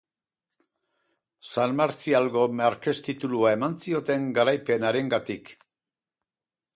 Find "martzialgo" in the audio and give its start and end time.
1.81-2.45